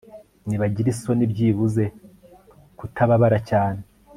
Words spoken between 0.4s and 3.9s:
Nibagire isoni byibuze kutababara cyane